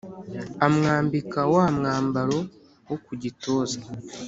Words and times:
Amwambika 0.65 1.39
wa 1.53 1.65
mwambaro 1.77 2.39
wo 2.87 2.97
ku 3.05 3.11
gituza 3.21 3.79